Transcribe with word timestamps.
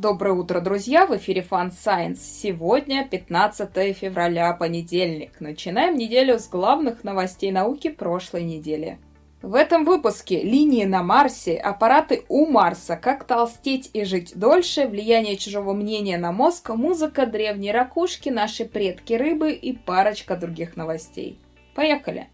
Доброе 0.00 0.34
утро, 0.34 0.60
друзья! 0.60 1.06
В 1.06 1.16
эфире 1.16 1.44
Fun 1.50 1.72
Science. 1.72 2.18
Сегодня 2.20 3.04
15 3.10 3.96
февраля, 3.96 4.52
понедельник. 4.52 5.40
Начинаем 5.40 5.96
неделю 5.96 6.38
с 6.38 6.48
главных 6.48 7.02
новостей 7.02 7.50
науки 7.50 7.90
прошлой 7.90 8.44
недели. 8.44 9.00
В 9.42 9.56
этом 9.56 9.84
выпуске 9.84 10.40
линии 10.40 10.84
на 10.84 11.02
Марсе, 11.02 11.56
аппараты 11.56 12.22
у 12.28 12.46
Марса, 12.46 12.94
как 12.94 13.24
толстеть 13.24 13.90
и 13.92 14.04
жить 14.04 14.38
дольше, 14.38 14.86
влияние 14.86 15.36
чужого 15.36 15.72
мнения 15.72 16.16
на 16.16 16.30
мозг, 16.30 16.70
музыка 16.70 17.26
древней 17.26 17.72
ракушки, 17.72 18.28
наши 18.28 18.66
предки 18.66 19.14
рыбы 19.14 19.50
и 19.50 19.72
парочка 19.72 20.36
других 20.36 20.76
новостей. 20.76 21.40
Поехали! 21.74 22.28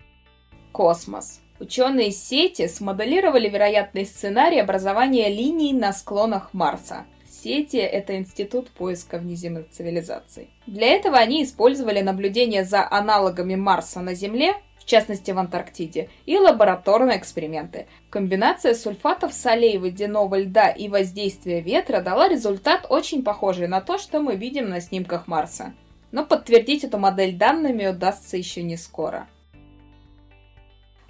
Космос. 0.70 1.40
Ученые 1.58 2.10
сети 2.10 2.68
смоделировали 2.68 3.48
вероятный 3.48 4.04
сценарий 4.04 4.58
образования 4.58 5.30
линий 5.30 5.72
на 5.72 5.94
склонах 5.94 6.52
Марса. 6.52 7.06
Сети— 7.44 7.76
это 7.76 8.16
институт 8.16 8.70
поиска 8.70 9.18
внеземных 9.18 9.68
цивилизаций. 9.68 10.48
Для 10.66 10.86
этого 10.86 11.18
они 11.18 11.44
использовали 11.44 12.00
наблюдение 12.00 12.64
за 12.64 12.90
аналогами 12.90 13.54
Марса 13.54 14.00
на 14.00 14.14
Земле, 14.14 14.54
в 14.78 14.86
частности 14.86 15.30
в 15.30 15.38
Антарктиде, 15.38 16.08
и 16.24 16.38
лабораторные 16.38 17.18
эксперименты. 17.18 17.86
Комбинация 18.08 18.72
сульфатов 18.72 19.34
солей 19.34 19.76
водяного 19.76 20.36
льда 20.38 20.70
и 20.70 20.88
воздействия 20.88 21.60
ветра 21.60 22.00
дала 22.00 22.28
результат 22.28 22.86
очень 22.88 23.22
похожий 23.22 23.68
на 23.68 23.82
то, 23.82 23.98
что 23.98 24.20
мы 24.20 24.36
видим 24.36 24.70
на 24.70 24.80
снимках 24.80 25.26
Марса. 25.26 25.74
Но 26.12 26.24
подтвердить 26.24 26.84
эту 26.84 26.96
модель 26.96 27.36
данными 27.36 27.86
удастся 27.86 28.38
еще 28.38 28.62
не 28.62 28.78
скоро. 28.78 29.28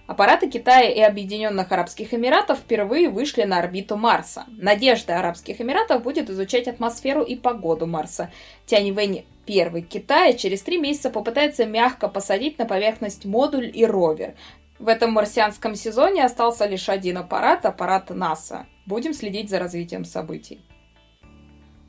Аппараты 0.07 0.51
Китая 0.51 0.91
и 0.91 1.01
Объединенных 1.01 1.73
Арабских 1.73 2.13
Эмиратов 2.13 2.59
впервые 2.59 3.09
вышли 3.09 3.45
на 3.45 3.59
орбиту 3.59 3.97
Марса. 3.97 4.45
Надежда 4.49 5.19
Арабских 5.19 5.63
Эмиратов 5.63 6.03
будет 6.03 6.29
изучать 6.29 6.69
атмосферу 6.69 7.23
и 7.23 7.37
погоду 7.37 7.87
Марса. 7.87 8.31
Тяньвэнь 8.67 9.25
первый 9.47 9.81
Китая 9.81 10.35
через 10.35 10.61
три 10.61 10.77
месяца 10.77 11.09
попытается 11.09 11.65
мягко 11.65 12.09
посадить 12.09 12.59
на 12.59 12.67
поверхность 12.67 13.25
модуль 13.25 13.71
и 13.73 13.87
ровер. 13.87 14.35
В 14.79 14.89
этом 14.89 15.13
марсианском 15.13 15.75
сезоне 15.75 16.25
остался 16.25 16.67
лишь 16.67 16.91
один 16.91 17.17
аппарат, 17.17 17.65
аппарат 17.65 18.11
НАСА. 18.11 18.67
Будем 18.85 19.15
следить 19.15 19.49
за 19.49 19.59
развитием 19.59 20.05
событий. 20.05 20.61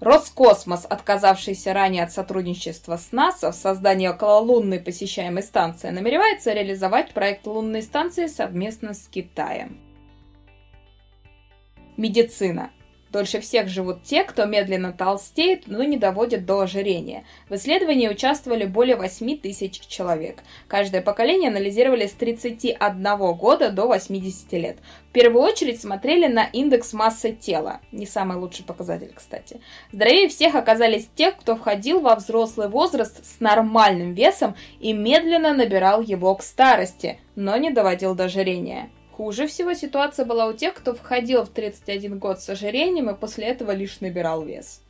Роскосмос, 0.02 0.86
отказавшийся 0.86 1.74
ранее 1.74 2.04
от 2.04 2.12
сотрудничества 2.12 2.98
с 2.98 3.12
НАСА 3.12 3.52
в 3.52 3.56
создании 3.56 4.08
окололунной 4.08 4.80
посещаемой 4.80 5.42
станции, 5.42 5.90
намеревается 5.90 6.54
реализовать 6.54 7.14
проект 7.14 7.48
лунной 7.48 7.82
станции 7.82 8.28
совместно 8.28 8.94
с 8.94 9.08
Китаем. 9.08 9.80
Медицина. 11.98 12.72
Дольше 13.16 13.40
всех 13.40 13.70
живут 13.70 14.04
те, 14.04 14.26
кто 14.26 14.44
медленно 14.44 14.92
толстеет, 14.92 15.68
но 15.68 15.86
не 15.86 15.96
доводит 15.96 16.46
до 16.46 16.60
ожирения. 16.60 17.24
В 17.48 17.56
исследовании 17.56 18.10
участвовали 18.10 18.66
более 18.66 18.98
8 18.98 19.38
тысяч 19.38 19.80
человек. 19.88 20.44
Каждое 20.68 21.02
поколение 21.02 21.50
анализировали 21.50 22.08
с 22.08 22.12
31 22.12 23.34
года 23.38 23.70
до 23.70 23.88
80 23.88 24.52
лет. 24.52 24.80
В 25.10 25.14
первую 25.14 25.44
очередь 25.44 25.80
смотрели 25.80 26.28
на 26.28 26.44
индекс 26.44 26.92
массы 26.92 27.32
тела. 27.32 27.80
Не 27.94 28.06
самый 28.06 28.36
лучший 28.36 28.66
показатель, 28.66 29.14
кстати. 29.16 29.62
Здоровее 29.94 30.28
всех 30.28 30.56
оказались 30.56 31.08
те, 31.16 31.32
кто 31.32 31.56
входил 31.56 32.02
во 32.02 32.16
взрослый 32.16 32.68
возраст 32.68 33.26
с 33.26 33.40
нормальным 33.40 34.14
весом 34.14 34.58
и 34.82 34.92
медленно 34.92 35.54
набирал 35.54 36.02
его 36.02 36.36
к 36.36 36.44
старости, 36.44 37.18
но 37.38 37.56
не 37.56 37.70
доводил 37.70 38.14
до 38.14 38.26
ожирения. 38.26 38.90
Хуже 39.16 39.48
всего 39.48 39.74
ситуация 39.74 40.26
была 40.26 40.46
у 40.46 40.52
тех, 40.52 40.74
кто 40.74 40.94
входил 40.94 41.44
в 41.44 41.50
31 41.50 42.20
год 42.20 42.42
с 42.42 42.50
ожирением 42.50 43.10
и 43.10 43.16
после 43.16 43.46
этого 43.46 43.72
лишь 43.72 44.02
набирал 44.02 44.44
вес. 44.44 44.82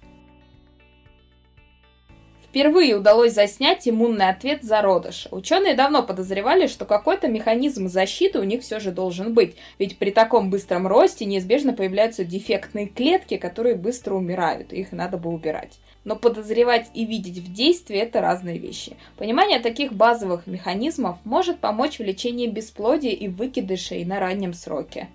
Впервые 2.43 2.95
удалось 2.95 3.33
заснять 3.33 3.87
иммунный 3.87 4.29
ответ 4.29 4.63
зародыша. 4.63 5.29
Ученые 5.29 5.75
давно 5.75 6.01
подозревали, 6.01 6.65
что 6.65 6.85
какой-то 6.85 7.27
механизм 7.27 7.87
защиты 7.87 8.39
у 8.39 8.43
них 8.43 8.63
все 8.63 8.79
же 8.79 8.91
должен 8.91 9.35
быть, 9.35 9.57
ведь 9.77 9.99
при 9.99 10.09
таком 10.09 10.49
быстром 10.49 10.87
росте 10.87 11.25
неизбежно 11.25 11.73
появляются 11.73 12.23
дефектные 12.23 12.87
клетки, 12.87 13.37
которые 13.37 13.75
быстро 13.75 14.15
умирают, 14.15 14.73
их 14.73 14.91
надо 14.91 15.17
бы 15.17 15.29
убирать 15.29 15.77
но 16.05 16.15
подозревать 16.15 16.89
и 16.93 17.03
видеть 17.05 17.39
в 17.39 17.51
действии– 17.51 17.97
это 17.99 18.21
разные 18.21 18.57
вещи. 18.57 18.95
Понимание 19.17 19.59
таких 19.59 19.91
базовых 19.91 20.47
механизмов 20.47 21.17
может 21.25 21.59
помочь 21.59 21.99
в 21.99 22.03
лечении 22.03 22.47
бесплодия 22.47 23.11
и 23.11 23.27
выкидышей 23.27 24.05
на 24.05 24.19
раннем 24.19 24.53
сроке. 24.53 25.09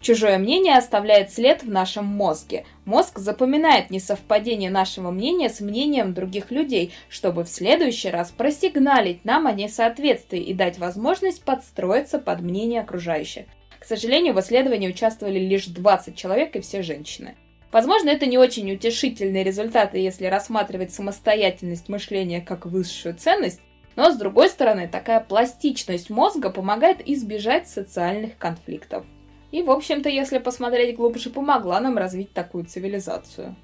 Чужое 0.00 0.38
мнение 0.38 0.78
оставляет 0.78 1.30
след 1.30 1.62
в 1.62 1.70
нашем 1.70 2.06
мозге. 2.06 2.64
Мозг 2.86 3.18
запоминает 3.18 3.90
несовпадение 3.90 4.70
нашего 4.70 5.10
мнения 5.10 5.50
с 5.50 5.60
мнением 5.60 6.14
других 6.14 6.50
людей, 6.50 6.94
чтобы 7.10 7.44
в 7.44 7.50
следующий 7.50 8.08
раз 8.08 8.30
просигналить 8.30 9.26
нам 9.26 9.46
о 9.46 9.52
несоответствии 9.52 10.40
и 10.40 10.54
дать 10.54 10.78
возможность 10.78 11.44
подстроиться 11.44 12.18
под 12.18 12.40
мнение 12.40 12.80
окружающих. 12.80 13.44
К 13.78 13.84
сожалению, 13.84 14.32
в 14.32 14.40
исследовании 14.40 14.88
участвовали 14.88 15.38
лишь 15.38 15.66
20 15.66 16.16
человек 16.16 16.56
и 16.56 16.60
все 16.60 16.82
женщины. 16.82 17.34
Возможно, 17.72 18.08
это 18.08 18.26
не 18.26 18.36
очень 18.36 18.72
утешительные 18.72 19.44
результаты, 19.44 19.98
если 19.98 20.26
рассматривать 20.26 20.92
самостоятельность 20.92 21.88
мышления 21.88 22.40
как 22.40 22.66
высшую 22.66 23.14
ценность, 23.14 23.60
но, 23.94 24.10
с 24.10 24.16
другой 24.16 24.48
стороны, 24.48 24.88
такая 24.88 25.20
пластичность 25.20 26.10
мозга 26.10 26.50
помогает 26.50 27.06
избежать 27.08 27.68
социальных 27.68 28.36
конфликтов. 28.38 29.04
И, 29.52 29.62
в 29.62 29.70
общем-то, 29.70 30.08
если 30.08 30.38
посмотреть 30.38 30.96
глубже, 30.96 31.30
помогла 31.30 31.80
нам 31.80 31.96
развить 31.96 32.32
такую 32.32 32.64
цивилизацию. 32.64 33.54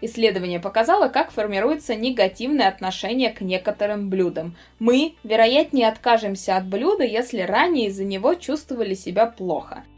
Исследование 0.00 0.60
показало, 0.60 1.08
как 1.08 1.32
формируется 1.32 1.96
негативное 1.96 2.68
отношение 2.68 3.30
к 3.30 3.40
некоторым 3.40 4.08
блюдам. 4.08 4.56
Мы, 4.78 5.16
вероятнее, 5.24 5.88
откажемся 5.88 6.56
от 6.56 6.66
блюда, 6.66 7.04
если 7.04 7.40
ранее 7.40 7.88
из-за 7.88 8.04
него 8.04 8.34
чувствовали 8.34 8.94
себя 8.94 9.26
плохо– 9.26 9.84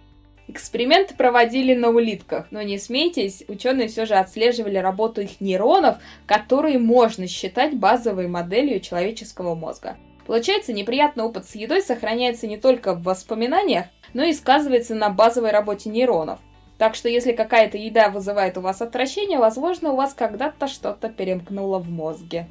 Эксперименты 0.50 1.14
проводили 1.14 1.74
на 1.74 1.90
улитках, 1.90 2.48
но 2.50 2.60
не 2.62 2.76
смейтесь, 2.76 3.44
ученые 3.46 3.86
все 3.86 4.04
же 4.04 4.14
отслеживали 4.14 4.78
работу 4.78 5.20
их 5.20 5.40
нейронов, 5.40 5.98
которые 6.26 6.80
можно 6.80 7.28
считать 7.28 7.76
базовой 7.76 8.26
моделью 8.26 8.80
человеческого 8.80 9.54
мозга. 9.54 9.96
Получается, 10.26 10.72
неприятный 10.72 11.22
опыт 11.22 11.46
с 11.46 11.54
едой 11.54 11.82
сохраняется 11.82 12.48
не 12.48 12.56
только 12.56 12.94
в 12.94 13.04
воспоминаниях, 13.04 13.86
но 14.12 14.24
и 14.24 14.32
сказывается 14.32 14.96
на 14.96 15.08
базовой 15.08 15.52
работе 15.52 15.88
нейронов. 15.88 16.40
Так 16.78 16.96
что 16.96 17.08
если 17.08 17.30
какая-то 17.30 17.78
еда 17.78 18.08
вызывает 18.08 18.58
у 18.58 18.60
вас 18.60 18.82
отвращение, 18.82 19.38
возможно, 19.38 19.92
у 19.92 19.96
вас 19.96 20.14
когда-то 20.14 20.66
что-то 20.66 21.10
перемкнуло 21.10 21.78
в 21.78 21.88
мозге. 21.88 22.48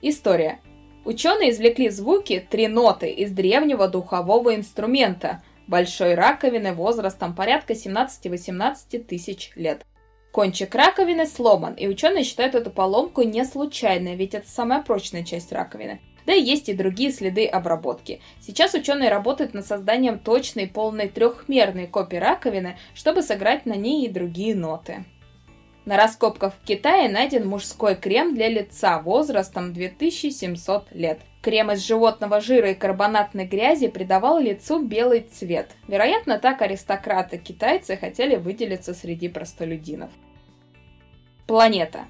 История. 0.00 0.58
Ученые 1.04 1.50
извлекли 1.50 1.90
звуки, 1.90 2.42
три 2.48 2.66
ноты, 2.66 3.10
из 3.10 3.30
древнего 3.30 3.88
духового 3.88 4.54
инструмента– 4.54 5.42
большой 5.72 6.14
раковины 6.14 6.74
возрастом 6.74 7.34
порядка 7.34 7.72
17-18 7.72 9.04
тысяч 9.04 9.52
лет. 9.54 9.86
Кончик 10.30 10.74
раковины 10.74 11.24
сломан, 11.24 11.72
и 11.72 11.88
ученые 11.88 12.24
считают 12.24 12.54
эту 12.54 12.70
поломку 12.70 13.22
не 13.22 13.42
случайной, 13.46 14.14
ведь 14.14 14.34
это 14.34 14.46
самая 14.46 14.82
прочная 14.82 15.24
часть 15.24 15.50
раковины. 15.50 16.02
Да 16.26 16.34
и 16.34 16.42
есть 16.42 16.68
и 16.68 16.74
другие 16.74 17.10
следы 17.10 17.46
обработки. 17.46 18.20
Сейчас 18.38 18.74
ученые 18.74 19.08
работают 19.08 19.54
над 19.54 19.66
созданием 19.66 20.18
точной 20.18 20.66
полной 20.66 21.08
трехмерной 21.08 21.86
копии 21.86 22.16
раковины, 22.16 22.76
чтобы 22.92 23.22
сыграть 23.22 23.64
на 23.64 23.74
ней 23.74 24.04
и 24.04 24.10
другие 24.10 24.54
ноты. 24.54 25.06
На 25.86 25.96
раскопках 25.96 26.52
в 26.54 26.66
Китае 26.66 27.08
найден 27.08 27.48
мужской 27.48 27.94
крем 27.94 28.34
для 28.34 28.50
лица 28.50 29.00
возрастом 29.00 29.72
2700 29.72 30.92
лет. 30.92 31.20
Крем 31.42 31.72
из 31.72 31.84
животного 31.84 32.40
жира 32.40 32.70
и 32.70 32.74
карбонатной 32.74 33.46
грязи 33.46 33.88
придавал 33.88 34.38
лицу 34.38 34.80
белый 34.80 35.22
цвет. 35.22 35.70
Вероятно, 35.88 36.38
так 36.38 36.62
аристократы-китайцы 36.62 37.96
хотели 37.96 38.36
выделиться 38.36 38.94
среди 38.94 39.28
простолюдинов. 39.28 40.10
Планета. 41.48 42.04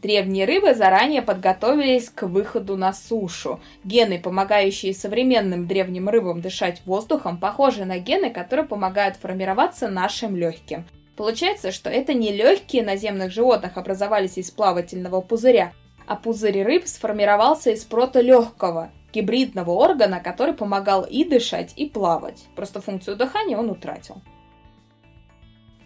Древние 0.00 0.46
рыбы 0.46 0.74
заранее 0.74 1.20
подготовились 1.20 2.08
к 2.08 2.26
выходу 2.26 2.78
на 2.78 2.94
сушу. 2.94 3.60
Гены, 3.84 4.18
помогающие 4.18 4.94
современным 4.94 5.66
древним 5.66 6.08
рыбам 6.08 6.40
дышать 6.40 6.80
воздухом, 6.86 7.38
похожи 7.38 7.84
на 7.84 7.98
гены, 7.98 8.30
которые 8.30 8.64
помогают 8.64 9.16
формироваться 9.16 9.88
нашим 9.88 10.36
легким. 10.36 10.86
Получается, 11.16 11.70
что 11.70 11.90
это 11.90 12.14
не 12.14 12.32
легкие 12.32 12.82
наземных 12.82 13.30
животных 13.30 13.76
образовались 13.76 14.38
из 14.38 14.50
плавательного 14.50 15.20
пузыря, 15.20 15.74
а 16.10 16.16
пузырь 16.16 16.64
рыб 16.64 16.88
сформировался 16.88 17.70
из 17.70 17.84
протолегкого, 17.84 18.90
гибридного 19.12 19.70
органа, 19.70 20.18
который 20.18 20.54
помогал 20.54 21.04
и 21.04 21.22
дышать, 21.22 21.72
и 21.76 21.88
плавать. 21.88 22.46
Просто 22.56 22.80
функцию 22.80 23.16
дыхания 23.16 23.56
он 23.56 23.70
утратил. 23.70 24.20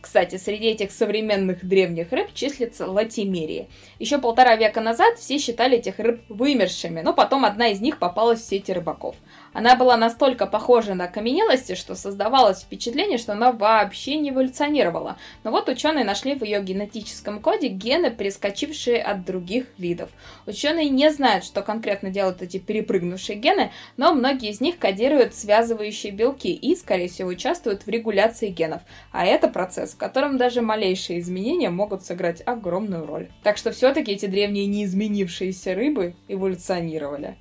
Кстати, 0.01 0.37
среди 0.37 0.69
этих 0.69 0.93
современных 0.93 1.63
древних 1.63 2.11
рыб 2.11 2.33
числится 2.33 2.87
латимерия. 2.87 3.69
Еще 3.99 4.17
полтора 4.17 4.57
века 4.57 4.81
назад 4.81 5.19
все 5.19 5.39
считали 5.39 5.77
этих 5.77 5.99
рыб 5.99 6.23
вымершими, 6.31 7.03
но 7.03 7.13
потом 7.13 7.45
одна 7.45 7.69
из 7.69 7.83
них 7.83 7.99
попалась 7.99 8.41
в 8.41 8.49
сети 8.49 8.73
рыбаков. 8.73 9.17
Она 9.55 9.77
была 9.77 9.97
настолько 9.97 10.47
похожа 10.47 10.95
на 10.95 11.05
окаменелости, 11.05 11.77
что 11.77 11.95
создавалось 11.95 12.63
впечатление, 12.63 13.19
что 13.19 13.33
она 13.33 13.53
вообще 13.53 14.17
не 14.17 14.31
эволюционировала. 14.31 15.17
Но 15.45 15.53
вот 15.53 15.69
ученые 15.69 16.05
нашли 16.05 16.35
в 16.35 16.45
ее 16.45 16.61
генетическом 16.61 17.41
коде 17.41 17.69
гены, 17.69 18.11
перескочившие 18.11 19.01
от 19.01 19.25
других 19.25 19.67
видов. 19.79 20.11
Ученые 20.47 20.91
не 20.91 21.11
знают, 21.13 21.45
что 21.45 21.63
конкретно 21.63 22.11
делают 22.11 22.43
эти 22.43 22.59
перепрыгнувшие 22.59 23.39
гены, 23.39 23.71
но 23.97 24.13
многие 24.13 24.51
из 24.51 24.61
них 24.61 24.79
кодируют 24.79 25.35
связывающие 25.35 26.13
белки 26.13 26.53
и, 26.53 26.75
скорее 26.75 27.09
всего, 27.09 27.29
участвуют 27.29 27.87
в 27.87 27.89
регуляции 27.89 28.49
генов. 28.49 28.83
А 29.13 29.25
это 29.25 29.47
процесс, 29.47 29.93
в 29.93 29.97
котором 29.97 30.37
даже 30.37 30.63
малейшие 30.63 31.21
изменения 31.21 31.71
могут 31.71 32.05
сыграть 32.05 32.43
огромную 32.45 33.07
роль. 33.07 33.29
Так 33.45 33.57
что 33.57 33.71
все-таки 33.71 34.13
эти 34.13 34.27
древние 34.27 34.67
неизменившиеся 34.67 35.77
рыбы 35.77 36.17
эволюционировали. 36.27 37.37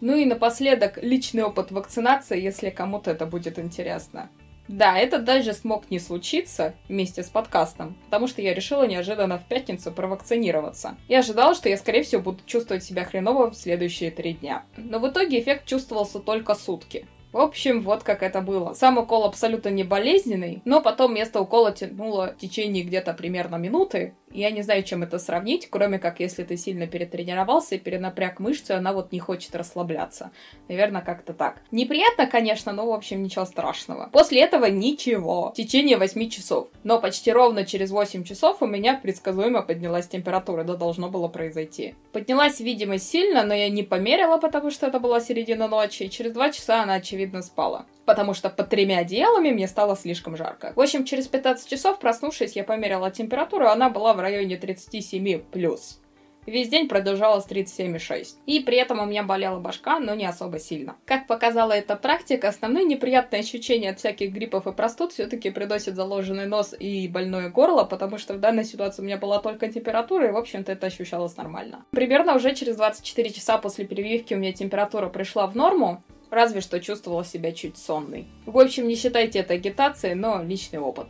Ну 0.00 0.14
и 0.14 0.24
напоследок 0.24 0.98
личный 1.02 1.42
опыт 1.42 1.70
вакцинации, 1.70 2.40
если 2.40 2.70
кому-то 2.70 3.10
это 3.10 3.26
будет 3.26 3.58
интересно. 3.58 4.30
Да, 4.68 4.98
это 4.98 5.18
даже 5.18 5.54
смог 5.54 5.90
не 5.90 5.98
случиться 5.98 6.74
вместе 6.88 7.22
с 7.22 7.30
подкастом, 7.30 7.96
потому 8.04 8.26
что 8.26 8.42
я 8.42 8.52
решила 8.52 8.86
неожиданно 8.86 9.38
в 9.38 9.44
пятницу 9.44 9.90
провакцинироваться. 9.90 10.96
Я 11.08 11.20
ожидала, 11.20 11.54
что 11.54 11.70
я, 11.70 11.78
скорее 11.78 12.02
всего, 12.02 12.20
буду 12.20 12.40
чувствовать 12.44 12.84
себя 12.84 13.04
хреново 13.04 13.50
в 13.50 13.56
следующие 13.56 14.10
три 14.10 14.34
дня. 14.34 14.64
Но 14.76 14.98
в 14.98 15.08
итоге 15.08 15.40
эффект 15.40 15.64
чувствовался 15.64 16.18
только 16.18 16.54
сутки. 16.54 17.06
В 17.38 17.40
общем, 17.40 17.82
вот 17.82 18.02
как 18.02 18.24
это 18.24 18.40
было. 18.40 18.72
Сам 18.72 18.98
укол 18.98 19.22
абсолютно 19.22 19.68
не 19.68 19.84
болезненный, 19.84 20.60
но 20.64 20.80
потом 20.80 21.14
место 21.14 21.40
укола 21.40 21.70
тянуло 21.70 22.34
в 22.36 22.40
течение 22.40 22.82
где-то 22.82 23.14
примерно 23.14 23.54
минуты. 23.54 24.14
Я 24.30 24.50
не 24.50 24.62
знаю, 24.62 24.82
чем 24.82 25.02
это 25.02 25.18
сравнить, 25.18 25.68
кроме 25.70 25.98
как 25.98 26.20
если 26.20 26.42
ты 26.42 26.56
сильно 26.56 26.86
перетренировался 26.86 27.76
и 27.76 27.78
перенапряг 27.78 28.40
мышцу, 28.40 28.74
и 28.74 28.76
она 28.76 28.92
вот 28.92 29.10
не 29.12 29.20
хочет 29.20 29.54
расслабляться. 29.54 30.32
Наверное, 30.68 31.00
как-то 31.00 31.32
так. 31.32 31.62
Неприятно, 31.70 32.26
конечно, 32.26 32.72
но, 32.72 32.86
в 32.86 32.92
общем, 32.92 33.22
ничего 33.22 33.46
страшного. 33.46 34.10
После 34.12 34.42
этого 34.42 34.66
ничего. 34.66 35.52
В 35.52 35.54
течение 35.54 35.96
8 35.96 36.28
часов. 36.28 36.68
Но 36.84 37.00
почти 37.00 37.32
ровно 37.32 37.64
через 37.64 37.90
8 37.90 38.24
часов 38.24 38.60
у 38.60 38.66
меня 38.66 38.98
предсказуемо 39.02 39.62
поднялась 39.62 40.08
температура. 40.08 40.62
Это 40.62 40.76
должно 40.76 41.08
было 41.08 41.28
произойти. 41.28 41.94
Поднялась, 42.12 42.60
видимо, 42.60 42.98
сильно, 42.98 43.44
но 43.44 43.54
я 43.54 43.70
не 43.70 43.82
померила, 43.82 44.36
потому 44.36 44.70
что 44.70 44.86
это 44.86 45.00
была 45.00 45.20
середина 45.20 45.68
ночи. 45.68 46.02
И 46.02 46.10
через 46.10 46.32
2 46.32 46.50
часа 46.50 46.82
она, 46.82 46.94
очевидно, 46.94 47.27
спала 47.42 47.86
потому 48.08 48.32
что 48.32 48.48
под 48.48 48.70
тремя 48.70 49.00
одеялами 49.00 49.50
мне 49.50 49.68
стало 49.68 49.94
слишком 49.94 50.34
жарко. 50.34 50.72
В 50.74 50.80
общем, 50.80 51.04
через 51.04 51.28
15 51.28 51.68
часов, 51.68 51.98
проснувшись, 51.98 52.56
я 52.56 52.64
померила 52.64 53.10
температуру, 53.10 53.68
она 53.68 53.90
была 53.90 54.14
в 54.14 54.20
районе 54.20 54.56
37 54.56 55.40
плюс. 55.52 56.00
Весь 56.48 56.70
день 56.70 56.88
продолжалось 56.88 57.44
37,6. 57.44 58.36
И 58.46 58.60
при 58.60 58.78
этом 58.78 59.00
у 59.00 59.04
меня 59.04 59.22
болела 59.22 59.60
башка, 59.60 60.00
но 60.00 60.14
не 60.14 60.24
особо 60.24 60.58
сильно. 60.58 60.96
Как 61.04 61.26
показала 61.26 61.72
эта 61.72 61.94
практика, 61.96 62.48
основные 62.48 62.86
неприятные 62.86 63.40
ощущения 63.40 63.90
от 63.90 63.98
всяких 63.98 64.32
гриппов 64.32 64.66
и 64.66 64.72
простуд 64.72 65.12
все-таки 65.12 65.50
приносят 65.50 65.94
заложенный 65.94 66.46
нос 66.46 66.74
и 66.80 67.06
больное 67.08 67.50
горло, 67.50 67.84
потому 67.84 68.16
что 68.16 68.32
в 68.32 68.40
данной 68.40 68.64
ситуации 68.64 69.02
у 69.02 69.04
меня 69.04 69.18
была 69.18 69.40
только 69.40 69.68
температура, 69.68 70.28
и, 70.28 70.32
в 70.32 70.38
общем-то, 70.38 70.72
это 70.72 70.86
ощущалось 70.86 71.36
нормально. 71.36 71.84
Примерно 71.90 72.34
уже 72.34 72.54
через 72.54 72.76
24 72.76 73.28
часа 73.28 73.58
после 73.58 73.84
прививки 73.84 74.32
у 74.32 74.38
меня 74.38 74.54
температура 74.54 75.10
пришла 75.10 75.46
в 75.46 75.54
норму, 75.54 76.02
Разве 76.30 76.60
что 76.60 76.80
чувствовала 76.80 77.24
себя 77.24 77.52
чуть 77.52 77.78
сонной. 77.78 78.26
В 78.44 78.58
общем, 78.58 78.86
не 78.86 78.96
считайте 78.96 79.38
это 79.38 79.54
агитацией, 79.54 80.14
но 80.14 80.42
личный 80.42 80.78
опыт. 80.78 81.06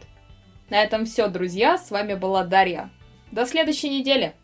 На 0.70 0.82
этом 0.82 1.06
все, 1.06 1.28
друзья. 1.28 1.78
С 1.78 1.90
вами 1.90 2.14
была 2.14 2.44
Дарья. 2.44 2.90
До 3.32 3.46
следующей 3.46 3.90
недели. 3.90 4.34